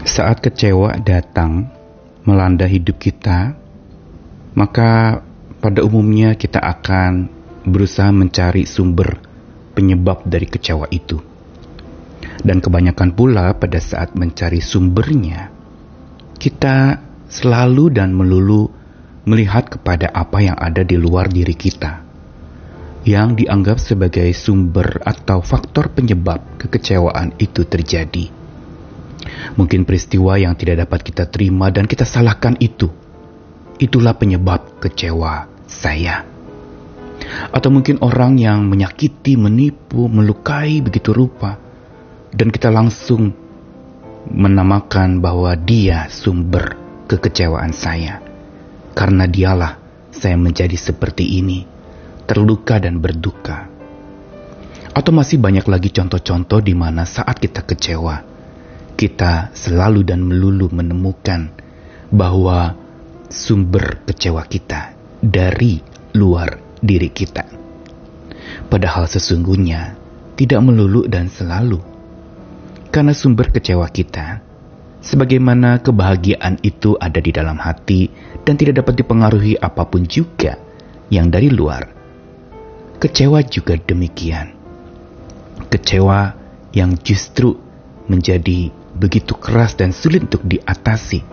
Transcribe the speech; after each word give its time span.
Saat 0.00 0.40
kecewa 0.40 0.96
datang 1.04 1.68
melanda 2.24 2.64
hidup 2.64 2.96
kita, 2.96 3.52
maka 4.56 5.20
pada 5.60 5.84
umumnya 5.84 6.32
kita 6.40 6.56
akan 6.56 7.28
berusaha 7.68 8.08
mencari 8.08 8.64
sumber 8.64 9.20
penyebab 9.76 10.24
dari 10.24 10.48
kecewa 10.48 10.88
itu. 10.88 11.20
Dan 12.40 12.64
kebanyakan 12.64 13.12
pula 13.12 13.52
pada 13.52 13.76
saat 13.76 14.16
mencari 14.16 14.64
sumbernya, 14.64 15.52
kita 16.40 17.04
selalu 17.28 17.92
dan 17.92 18.16
melulu 18.16 18.72
melihat 19.28 19.68
kepada 19.68 20.08
apa 20.08 20.40
yang 20.40 20.56
ada 20.56 20.80
di 20.80 20.96
luar 20.96 21.28
diri 21.28 21.52
kita, 21.52 22.00
yang 23.04 23.36
dianggap 23.36 23.76
sebagai 23.76 24.32
sumber 24.32 25.04
atau 25.04 25.44
faktor 25.44 25.92
penyebab 25.92 26.40
kekecewaan 26.56 27.36
itu 27.36 27.68
terjadi. 27.68 28.39
Mungkin 29.56 29.88
peristiwa 29.88 30.36
yang 30.36 30.54
tidak 30.56 30.86
dapat 30.86 31.00
kita 31.04 31.24
terima 31.28 31.68
dan 31.72 31.86
kita 31.86 32.04
salahkan 32.04 32.56
itu. 32.60 32.90
Itulah 33.80 34.16
penyebab 34.16 34.80
kecewa 34.82 35.48
saya. 35.64 36.26
Atau 37.54 37.70
mungkin 37.72 38.00
orang 38.00 38.36
yang 38.40 38.66
menyakiti, 38.66 39.36
menipu, 39.36 40.08
melukai 40.10 40.80
begitu 40.84 41.14
rupa. 41.14 41.56
Dan 42.30 42.52
kita 42.52 42.70
langsung 42.70 43.34
menamakan 44.30 45.18
bahwa 45.18 45.56
dia 45.56 46.06
sumber 46.12 46.76
kekecewaan 47.10 47.74
saya. 47.74 48.22
Karena 48.94 49.24
dialah 49.26 49.80
saya 50.10 50.36
menjadi 50.36 50.76
seperti 50.76 51.40
ini, 51.40 51.64
terluka 52.28 52.78
dan 52.78 53.00
berduka. 53.00 53.66
Atau 54.90 55.14
masih 55.14 55.38
banyak 55.38 55.64
lagi 55.70 55.90
contoh-contoh 55.94 56.60
di 56.60 56.74
mana 56.74 57.06
saat 57.06 57.38
kita 57.38 57.62
kecewa, 57.62 58.29
kita 59.00 59.56
selalu 59.56 60.04
dan 60.04 60.20
melulu 60.20 60.68
menemukan 60.68 61.48
bahwa 62.12 62.76
sumber 63.32 64.04
kecewa 64.04 64.44
kita 64.44 64.92
dari 65.24 65.80
luar 66.12 66.60
diri 66.84 67.08
kita. 67.08 67.48
Padahal 68.68 69.08
sesungguhnya 69.08 69.96
tidak 70.36 70.60
melulu 70.60 71.08
dan 71.08 71.32
selalu. 71.32 71.80
Karena 72.92 73.16
sumber 73.16 73.48
kecewa 73.48 73.88
kita, 73.88 74.42
sebagaimana 75.00 75.80
kebahagiaan 75.80 76.60
itu 76.60 76.98
ada 77.00 77.22
di 77.24 77.32
dalam 77.32 77.56
hati 77.56 78.10
dan 78.44 78.58
tidak 78.60 78.84
dapat 78.84 79.00
dipengaruhi 79.00 79.56
apa 79.56 79.88
pun 79.88 80.04
juga 80.04 80.60
yang 81.08 81.32
dari 81.32 81.48
luar. 81.48 81.88
Kecewa 83.00 83.40
juga 83.48 83.80
demikian. 83.80 84.52
Kecewa 85.70 86.34
yang 86.74 86.98
justru 87.00 87.54
menjadi 88.10 88.79
begitu 89.00 89.32
keras 89.40 89.72
dan 89.80 89.96
sulit 89.96 90.28
untuk 90.28 90.44
diatasi 90.44 91.24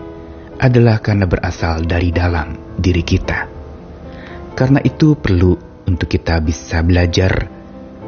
adalah 0.58 1.04
karena 1.04 1.28
berasal 1.28 1.84
dari 1.84 2.16
dalam 2.16 2.56
diri 2.80 3.04
kita. 3.04 3.46
Karena 4.58 4.82
itu 4.82 5.14
perlu 5.14 5.54
untuk 5.86 6.08
kita 6.10 6.40
bisa 6.42 6.82
belajar. 6.82 7.52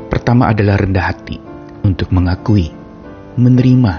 Pertama 0.09 0.49
adalah 0.49 0.81
rendah 0.81 1.05
hati 1.05 1.37
untuk 1.85 2.09
mengakui, 2.09 2.73
menerima 3.37 3.93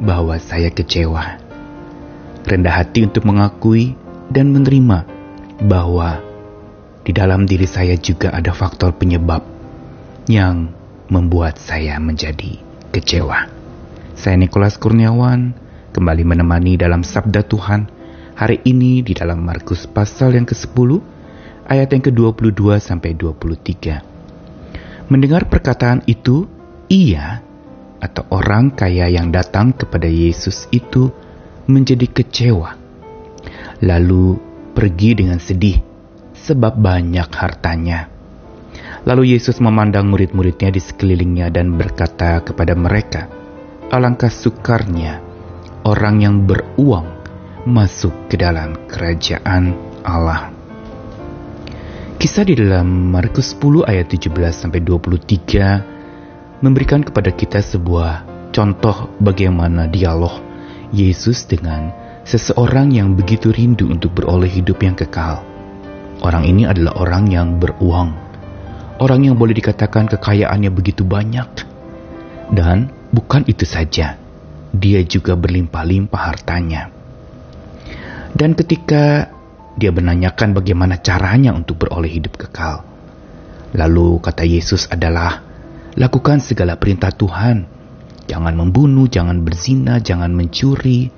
bahwa 0.00 0.40
saya 0.40 0.72
kecewa. 0.72 1.42
Rendah 2.48 2.74
hati 2.80 3.04
untuk 3.04 3.28
mengakui 3.28 3.92
dan 4.32 4.48
menerima 4.56 5.04
bahwa 5.60 6.24
di 7.04 7.12
dalam 7.12 7.44
diri 7.44 7.68
saya 7.68 7.98
juga 8.00 8.32
ada 8.32 8.56
faktor 8.56 8.96
penyebab 8.96 9.44
yang 10.30 10.72
membuat 11.12 11.60
saya 11.60 12.00
menjadi 12.00 12.56
kecewa. 12.88 13.61
Saya 14.22 14.38
Nikolas 14.38 14.78
Kurniawan 14.78 15.50
kembali 15.90 16.22
menemani 16.22 16.78
dalam 16.78 17.02
Sabda 17.02 17.42
Tuhan 17.42 17.90
hari 18.38 18.62
ini 18.62 19.02
di 19.02 19.18
dalam 19.18 19.42
Markus 19.42 19.90
pasal 19.90 20.38
yang 20.38 20.46
ke-10 20.46 21.02
ayat 21.66 21.90
yang 21.90 22.06
ke-22 22.06 22.78
sampai 22.78 23.18
23. 23.18 25.10
Mendengar 25.10 25.50
perkataan 25.50 26.06
itu, 26.06 26.46
ia 26.86 27.42
atau 27.98 28.22
orang 28.30 28.70
kaya 28.70 29.10
yang 29.10 29.34
datang 29.34 29.74
kepada 29.74 30.06
Yesus 30.06 30.70
itu 30.70 31.10
menjadi 31.66 32.06
kecewa. 32.06 32.78
Lalu 33.82 34.38
pergi 34.70 35.18
dengan 35.18 35.42
sedih 35.42 35.82
sebab 36.30 36.78
banyak 36.78 37.26
hartanya. 37.26 38.06
Lalu 39.02 39.34
Yesus 39.34 39.58
memandang 39.58 40.06
murid-muridnya 40.06 40.70
di 40.70 40.78
sekelilingnya 40.78 41.50
dan 41.50 41.74
berkata 41.74 42.38
kepada 42.46 42.78
mereka, 42.78 43.41
alangkah 43.92 44.32
sukarnya 44.32 45.20
orang 45.84 46.24
yang 46.24 46.48
beruang 46.48 47.12
masuk 47.68 48.32
ke 48.32 48.40
dalam 48.40 48.88
kerajaan 48.88 49.76
Allah. 50.00 50.48
Kisah 52.16 52.48
di 52.48 52.56
dalam 52.56 53.12
Markus 53.12 53.52
10 53.52 53.84
ayat 53.84 54.08
17 54.08 54.32
sampai 54.48 54.80
23 54.80 56.64
memberikan 56.64 57.04
kepada 57.04 57.36
kita 57.36 57.60
sebuah 57.60 58.24
contoh 58.56 59.12
bagaimana 59.20 59.84
dialog 59.92 60.40
Yesus 60.88 61.44
dengan 61.44 61.92
seseorang 62.24 62.96
yang 62.96 63.12
begitu 63.12 63.52
rindu 63.52 63.92
untuk 63.92 64.16
beroleh 64.16 64.48
hidup 64.48 64.80
yang 64.80 64.96
kekal. 64.96 65.44
Orang 66.24 66.48
ini 66.48 66.64
adalah 66.64 66.96
orang 66.96 67.28
yang 67.28 67.60
beruang. 67.60 68.16
Orang 69.02 69.28
yang 69.28 69.36
boleh 69.36 69.52
dikatakan 69.52 70.08
kekayaannya 70.08 70.70
begitu 70.72 71.04
banyak. 71.04 71.50
Dan 72.54 73.01
Bukan 73.12 73.44
itu 73.44 73.68
saja, 73.68 74.16
dia 74.72 75.00
juga 75.04 75.36
berlimpah-limpah 75.36 76.22
hartanya. 76.32 76.88
Dan 78.32 78.56
ketika 78.56 79.28
dia 79.76 79.92
menanyakan 79.92 80.56
bagaimana 80.56 80.96
caranya 80.96 81.52
untuk 81.52 81.84
beroleh 81.84 82.08
hidup 82.08 82.40
kekal, 82.40 82.80
lalu 83.76 84.16
kata 84.24 84.48
Yesus 84.48 84.88
adalah, 84.88 85.44
lakukan 85.96 86.40
segala 86.40 86.80
perintah 86.80 87.12
Tuhan. 87.12 87.68
Jangan 88.32 88.54
membunuh, 88.56 89.12
jangan 89.12 89.44
berzina, 89.44 90.00
jangan 90.00 90.32
mencuri, 90.32 91.12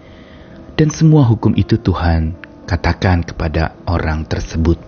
dan 0.74 0.90
semua 0.90 1.22
hukum 1.22 1.54
itu 1.54 1.78
Tuhan 1.78 2.34
katakan 2.66 3.22
kepada 3.22 3.78
orang 3.86 4.26
tersebut. 4.26 4.82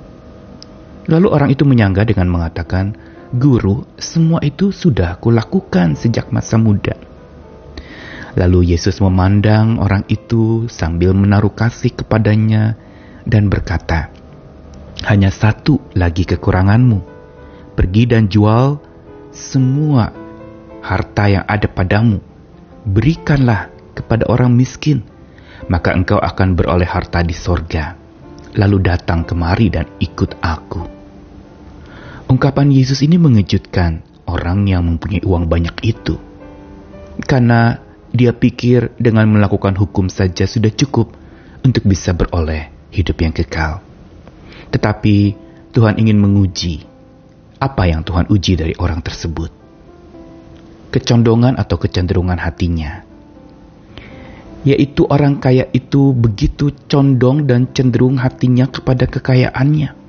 Lalu 1.07 1.29
orang 1.31 1.55
itu 1.55 1.63
menyangga 1.63 2.03
dengan 2.03 2.27
mengatakan, 2.27 2.99
Guru, 3.35 3.83
semua 3.99 4.39
itu 4.47 4.71
sudah 4.71 5.19
kulakukan 5.19 5.99
sejak 5.99 6.31
masa 6.31 6.63
muda. 6.63 6.95
Lalu 8.39 8.77
Yesus 8.77 9.03
memandang 9.03 9.83
orang 9.83 10.07
itu 10.07 10.71
sambil 10.71 11.11
menaruh 11.11 11.51
kasih 11.51 11.91
kepadanya 11.91 12.79
dan 13.27 13.51
berkata, 13.51 14.15
Hanya 15.09 15.35
satu 15.35 15.83
lagi 15.99 16.23
kekuranganmu. 16.23 17.03
Pergi 17.75 18.03
dan 18.07 18.31
jual 18.31 18.79
semua 19.35 20.15
harta 20.87 21.27
yang 21.27 21.45
ada 21.51 21.67
padamu. 21.67 22.23
Berikanlah 22.87 23.75
kepada 23.99 24.31
orang 24.31 24.55
miskin, 24.55 25.03
maka 25.67 25.91
engkau 25.91 26.23
akan 26.23 26.55
beroleh 26.55 26.87
harta 26.87 27.27
di 27.27 27.35
sorga. 27.35 27.99
Lalu 28.55 28.87
datang 28.87 29.27
kemari 29.27 29.67
dan 29.69 29.91
ikut 29.99 30.39
aku. 30.41 30.96
Ungkapan 32.37 32.69
Yesus 32.69 33.01
ini 33.01 33.17
mengejutkan 33.17 34.05
orang 34.29 34.69
yang 34.69 34.85
mempunyai 34.85 35.25
uang 35.25 35.49
banyak 35.49 35.73
itu. 35.89 36.21
Karena 37.25 37.81
dia 38.13 38.37
pikir 38.37 38.93
dengan 39.01 39.25
melakukan 39.33 39.73
hukum 39.73 40.13
saja 40.13 40.45
sudah 40.45 40.69
cukup 40.69 41.17
untuk 41.65 41.89
bisa 41.89 42.13
beroleh 42.13 42.69
hidup 42.93 43.17
yang 43.25 43.33
kekal. 43.33 43.81
Tetapi 44.69 45.17
Tuhan 45.73 45.97
ingin 45.97 46.21
menguji 46.21 46.85
apa 47.57 47.89
yang 47.89 48.05
Tuhan 48.05 48.29
uji 48.29 48.53
dari 48.61 48.77
orang 48.77 49.01
tersebut. 49.01 49.49
Kecondongan 50.93 51.57
atau 51.57 51.81
kecenderungan 51.81 52.37
hatinya. 52.37 53.01
Yaitu 54.61 55.09
orang 55.09 55.41
kaya 55.41 55.73
itu 55.73 56.13
begitu 56.13 56.69
condong 56.85 57.49
dan 57.49 57.73
cenderung 57.73 58.21
hatinya 58.21 58.69
kepada 58.69 59.09
kekayaannya 59.09 60.05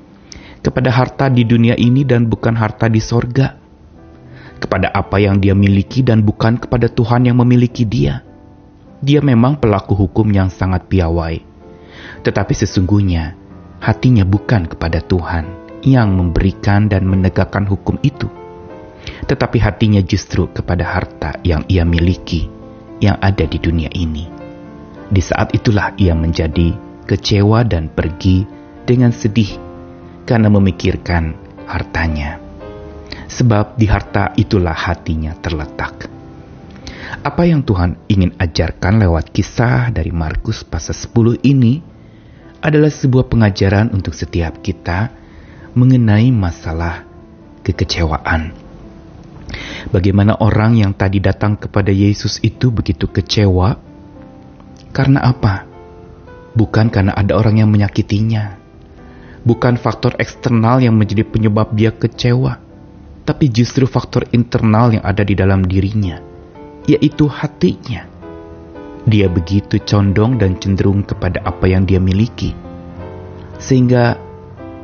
kepada 0.62 0.89
harta 0.94 1.30
di 1.30 1.44
dunia 1.48 1.77
ini 1.77 2.04
dan 2.04 2.27
bukan 2.27 2.57
harta 2.57 2.89
di 2.89 3.01
sorga, 3.01 3.57
kepada 4.57 4.89
apa 4.89 5.21
yang 5.21 5.38
dia 5.38 5.54
miliki 5.54 6.01
dan 6.01 6.25
bukan 6.25 6.57
kepada 6.57 6.89
Tuhan 6.89 7.30
yang 7.30 7.38
memiliki 7.38 7.86
dia. 7.86 8.25
Dia 8.98 9.21
memang 9.21 9.62
pelaku 9.62 9.94
hukum 9.94 10.25
yang 10.33 10.50
sangat 10.50 10.89
piawai, 10.89 11.38
tetapi 12.25 12.54
sesungguhnya 12.57 13.38
hatinya 13.77 14.25
bukan 14.25 14.65
kepada 14.65 15.06
Tuhan 15.06 15.45
yang 15.86 16.18
memberikan 16.18 16.89
dan 16.89 17.06
menegakkan 17.06 17.69
hukum 17.69 18.01
itu, 18.01 18.25
tetapi 19.30 19.62
hatinya 19.62 20.01
justru 20.01 20.50
kepada 20.50 20.81
harta 20.81 21.38
yang 21.45 21.62
ia 21.69 21.86
miliki 21.86 22.50
yang 22.98 23.21
ada 23.21 23.45
di 23.45 23.62
dunia 23.62 23.94
ini. 23.94 24.25
Di 25.07 25.21
saat 25.21 25.53
itulah 25.53 25.94
ia 26.01 26.18
menjadi 26.18 26.74
kecewa 27.06 27.63
dan 27.63 27.88
pergi 27.94 28.44
dengan 28.83 29.13
sedih 29.13 29.67
karena 30.27 30.51
memikirkan 30.51 31.31
hartanya. 31.63 32.44
Sebab 33.31 33.79
di 33.79 33.88
harta 33.88 34.35
itulah 34.35 34.75
hatinya 34.75 35.31
terletak. 35.39 36.12
Apa 37.24 37.47
yang 37.47 37.63
Tuhan 37.63 37.95
ingin 38.12 38.35
ajarkan 38.35 39.00
lewat 39.00 39.31
kisah 39.31 39.88
dari 39.95 40.12
Markus 40.12 40.68
pasal 40.68 40.91
10 40.91 41.39
ini 41.47 41.79
adalah 42.59 42.91
sebuah 42.91 43.31
pengajaran 43.31 43.95
untuk 43.95 44.12
setiap 44.12 44.59
kita 44.59 45.12
mengenai 45.71 46.27
masalah 46.35 47.07
kekecewaan. 47.63 48.51
Bagaimana 49.88 50.35
orang 50.44 50.75
yang 50.75 50.91
tadi 50.91 51.24
datang 51.24 51.56
kepada 51.56 51.95
Yesus 51.95 52.44
itu 52.44 52.68
begitu 52.68 53.07
kecewa? 53.07 53.79
Karena 54.91 55.24
apa? 55.24 55.63
Bukan 56.57 56.91
karena 56.91 57.15
ada 57.15 57.39
orang 57.39 57.63
yang 57.63 57.69
menyakitinya. 57.71 58.67
Bukan 59.48 59.80
faktor 59.80 60.20
eksternal 60.20 60.84
yang 60.84 61.00
menjadi 61.00 61.24
penyebab 61.24 61.72
dia 61.72 61.96
kecewa. 61.96 62.60
Tapi 63.24 63.48
justru 63.48 63.88
faktor 63.88 64.28
internal 64.36 65.00
yang 65.00 65.04
ada 65.08 65.24
di 65.24 65.36
dalam 65.36 65.64
dirinya 65.64 66.28
yaitu 66.88 67.28
hatinya. 67.28 68.08
Dia 69.08 69.28
begitu 69.28 69.80
condong 69.84 70.40
dan 70.40 70.56
cenderung 70.60 71.04
kepada 71.04 71.44
apa 71.44 71.68
yang 71.68 71.84
dia 71.84 72.00
miliki, 72.00 72.56
sehingga 73.60 74.20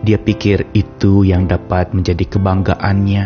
dia 0.03 0.19
pikir 0.19 0.67
itu 0.75 1.23
yang 1.23 1.47
dapat 1.47 1.95
menjadi 1.95 2.27
kebanggaannya, 2.27 3.25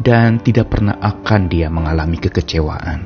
dan 0.00 0.40
tidak 0.40 0.72
pernah 0.72 0.96
akan 1.00 1.48
dia 1.48 1.68
mengalami 1.68 2.20
kekecewaan. 2.20 3.04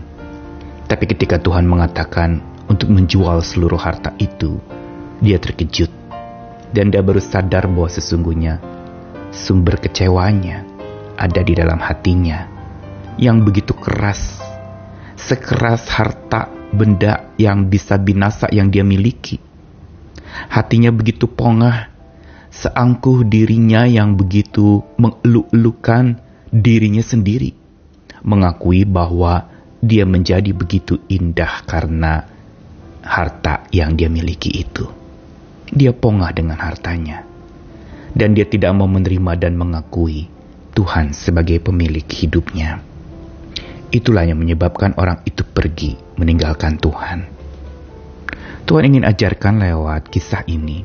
Tapi 0.89 1.05
ketika 1.07 1.39
Tuhan 1.39 1.69
mengatakan 1.69 2.43
untuk 2.67 2.91
menjual 2.91 3.43
seluruh 3.47 3.79
harta 3.79 4.15
itu, 4.19 4.59
dia 5.23 5.39
terkejut, 5.39 5.91
dan 6.75 6.93
dia 6.93 7.01
baru 7.01 7.23
sadar 7.23 7.69
bahwa 7.69 7.89
sesungguhnya 7.89 8.61
sumber 9.33 9.81
kecewanya 9.81 10.65
ada 11.17 11.41
di 11.43 11.53
dalam 11.57 11.81
hatinya 11.81 12.47
yang 13.19 13.43
begitu 13.43 13.75
keras 13.75 14.39
sekeras 15.19 15.91
harta 15.91 16.47
benda 16.71 17.35
yang 17.35 17.67
bisa 17.67 17.99
binasa 17.99 18.47
yang 18.55 18.71
dia 18.71 18.87
miliki. 18.87 19.43
Hatinya 20.49 20.95
begitu 20.95 21.27
pongah, 21.27 21.91
seangkuh 22.55 23.27
dirinya 23.27 23.85
yang 23.85 24.15
begitu 24.15 24.87
mengeluk-elukan 24.97 26.23
dirinya 26.49 27.03
sendiri, 27.03 27.53
mengakui 28.23 28.87
bahwa 28.87 29.51
dia 29.83 30.07
menjadi 30.07 30.55
begitu 30.55 31.03
indah 31.11 31.67
karena 31.67 32.25
harta 33.03 33.67
yang 33.75 33.99
dia 33.99 34.07
miliki 34.07 34.53
itu. 34.55 34.87
Dia 35.69 35.93
pongah 35.93 36.33
dengan 36.33 36.57
hartanya, 36.57 37.25
dan 38.17 38.33
dia 38.33 38.49
tidak 38.49 38.73
mau 38.73 38.89
menerima 38.89 39.37
dan 39.37 39.57
mengakui 39.57 40.29
Tuhan 40.73 41.13
sebagai 41.13 41.59
pemilik 41.59 42.07
hidupnya. 42.07 42.81
Itulah 43.89 44.29
yang 44.29 44.39
menyebabkan 44.39 44.95
orang 45.01 45.25
itu 45.25 45.43
pergi 45.43 45.97
meninggalkan 46.21 46.77
Tuhan. 46.77 47.21
Tuhan 48.69 48.85
ingin 48.85 49.09
ajarkan 49.09 49.65
lewat 49.65 50.13
kisah 50.13 50.45
ini, 50.45 50.85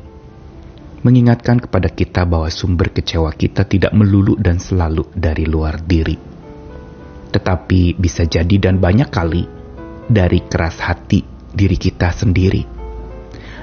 mengingatkan 1.04 1.60
kepada 1.60 1.92
kita 1.92 2.24
bahwa 2.24 2.48
sumber 2.48 2.88
kecewa 2.88 3.28
kita 3.36 3.68
tidak 3.68 3.92
melulu 3.92 4.40
dan 4.40 4.56
selalu 4.56 5.04
dari 5.12 5.44
luar 5.44 5.84
diri, 5.84 6.16
tetapi 7.28 8.00
bisa 8.00 8.24
jadi 8.24 8.56
dan 8.56 8.80
banyak 8.80 9.12
kali 9.12 9.44
dari 10.08 10.40
keras 10.48 10.80
hati 10.80 11.20
diri 11.52 11.76
kita 11.76 12.08
sendiri, 12.08 12.73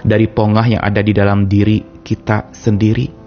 dari 0.02 0.26
pongah 0.26 0.78
yang 0.78 0.82
ada 0.82 1.02
di 1.06 1.14
dalam 1.14 1.46
diri 1.46 2.02
kita 2.02 2.50
sendiri 2.54 3.22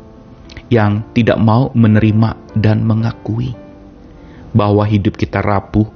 yang 0.71 1.15
tidak 1.15 1.39
mau 1.39 1.71
menerima 1.75 2.55
dan 2.59 2.83
mengakui 2.83 3.55
bahwa 4.55 4.87
hidup 4.87 5.19
kita 5.19 5.43
rapuh 5.43 5.87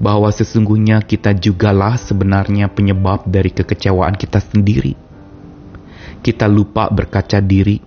bahwa 0.00 0.26
sesungguhnya 0.32 1.04
kita 1.04 1.36
jugalah 1.36 1.94
sebenarnya 2.00 2.66
penyebab 2.72 3.28
dari 3.28 3.54
kekecewaan 3.54 4.18
kita 4.18 4.42
sendiri. 4.42 4.96
Kita 6.24 6.48
lupa 6.50 6.88
berkaca 6.88 7.38
diri 7.38 7.78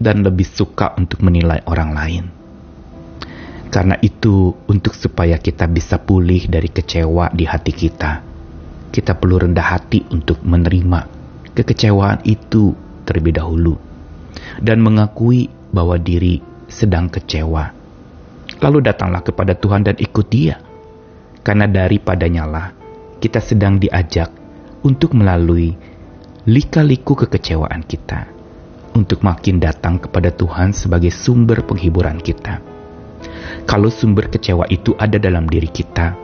dan 0.00 0.24
lebih 0.24 0.46
suka 0.46 0.94
untuk 0.96 1.20
menilai 1.20 1.60
orang 1.66 1.90
lain. 1.92 2.24
Karena 3.70 3.98
itu, 4.02 4.50
untuk 4.66 4.98
supaya 4.98 5.38
kita 5.38 5.66
bisa 5.70 5.98
pulih 6.00 6.48
dari 6.50 6.70
kecewa 6.70 7.30
di 7.30 7.44
hati 7.46 7.70
kita, 7.74 8.12
kita 8.90 9.14
perlu 9.14 9.46
rendah 9.46 9.66
hati 9.78 10.02
untuk 10.10 10.42
menerima 10.42 11.19
kekecewaan 11.60 12.24
itu 12.24 12.72
terlebih 13.04 13.36
dahulu 13.36 13.76
dan 14.64 14.80
mengakui 14.80 15.52
bahwa 15.70 16.00
diri 16.00 16.40
sedang 16.66 17.12
kecewa. 17.12 17.76
Lalu 18.60 18.78
datanglah 18.80 19.20
kepada 19.20 19.52
Tuhan 19.56 19.84
dan 19.84 19.96
ikut 20.00 20.26
Dia 20.32 20.56
karena 21.44 21.68
daripadanya 21.68 22.44
lah 22.48 22.66
kita 23.20 23.40
sedang 23.44 23.76
diajak 23.76 24.32
untuk 24.80 25.12
melalui 25.12 25.76
lika-liku 26.48 27.12
kekecewaan 27.12 27.84
kita, 27.84 28.28
untuk 28.96 29.20
makin 29.20 29.60
datang 29.60 30.00
kepada 30.00 30.32
Tuhan 30.32 30.72
sebagai 30.72 31.12
sumber 31.12 31.62
penghiburan 31.68 32.16
kita. 32.16 32.64
Kalau 33.68 33.92
sumber 33.92 34.32
kecewa 34.32 34.64
itu 34.72 34.96
ada 34.96 35.20
dalam 35.20 35.44
diri 35.44 35.68
kita, 35.68 36.16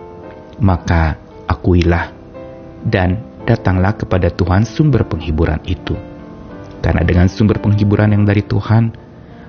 maka 0.65 1.21
akuilah 1.45 2.17
dan 2.81 3.36
datanglah 3.47 3.95
kepada 3.95 4.29
Tuhan 4.29 4.67
sumber 4.67 5.07
penghiburan 5.07 5.63
itu. 5.65 5.95
Karena 6.83 7.07
dengan 7.07 7.31
sumber 7.31 7.63
penghiburan 7.63 8.13
yang 8.13 8.27
dari 8.27 8.43
Tuhan, 8.43 8.93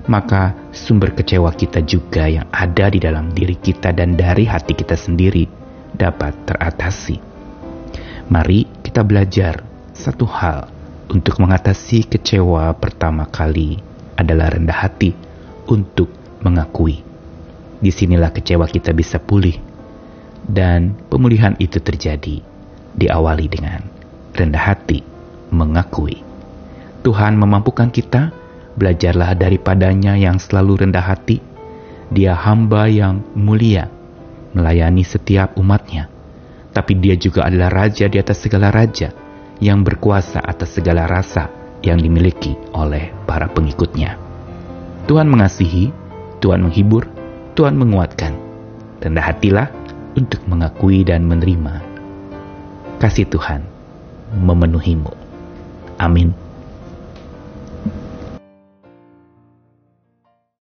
maka 0.08 0.56
sumber 0.72 1.12
kecewa 1.12 1.52
kita 1.52 1.84
juga 1.84 2.30
yang 2.32 2.48
ada 2.54 2.88
di 2.88 3.02
dalam 3.02 3.34
diri 3.34 3.58
kita 3.60 3.92
dan 3.92 4.16
dari 4.16 4.48
hati 4.48 4.78
kita 4.78 4.96
sendiri 4.96 5.50
dapat 5.92 6.34
teratasi. 6.48 7.20
Mari 8.32 8.86
kita 8.86 9.04
belajar 9.04 9.66
satu 9.92 10.24
hal 10.30 10.70
untuk 11.12 11.40
mengatasi 11.44 12.08
kecewa 12.08 12.72
pertama 12.80 13.28
kali 13.28 13.80
adalah 14.16 14.56
rendah 14.56 14.78
hati 14.88 15.12
untuk 15.68 16.12
mengakui. 16.44 17.04
Di 17.78 17.92
sinilah 17.94 18.34
kecewa 18.34 18.66
kita 18.66 18.96
bisa 18.96 19.22
pulih 19.22 19.60
dan 20.48 20.96
pemulihan 21.12 21.54
itu 21.60 21.78
terjadi 21.84 22.57
diawali 22.98 23.46
dengan 23.48 23.82
rendah 24.34 24.64
hati 24.74 25.00
mengakui. 25.54 26.20
Tuhan 27.06 27.40
memampukan 27.40 27.88
kita, 27.88 28.36
belajarlah 28.76 29.38
daripadanya 29.38 30.20
yang 30.20 30.42
selalu 30.42 30.84
rendah 30.84 31.06
hati. 31.06 31.40
Dia 32.12 32.36
hamba 32.36 32.92
yang 32.92 33.24
mulia, 33.38 33.88
melayani 34.52 35.08
setiap 35.08 35.56
umatnya. 35.56 36.12
Tapi 36.76 36.94
dia 37.00 37.16
juga 37.16 37.48
adalah 37.48 37.72
raja 37.88 38.12
di 38.12 38.20
atas 38.20 38.44
segala 38.44 38.70
raja 38.70 39.16
yang 39.64 39.82
berkuasa 39.82 40.44
atas 40.44 40.78
segala 40.78 41.10
rasa 41.10 41.50
yang 41.82 41.98
dimiliki 41.98 42.54
oleh 42.76 43.14
para 43.26 43.50
pengikutnya. 43.50 44.20
Tuhan 45.08 45.32
mengasihi, 45.32 45.90
Tuhan 46.44 46.68
menghibur, 46.68 47.08
Tuhan 47.56 47.80
menguatkan. 47.80 48.36
Rendah 49.00 49.26
hatilah 49.26 49.68
untuk 50.20 50.44
mengakui 50.50 51.08
dan 51.08 51.24
menerima. 51.24 51.87
Kasih 52.98 53.30
Tuhan 53.30 53.62
memenuhimu. 54.34 55.14
Amin. 56.02 56.47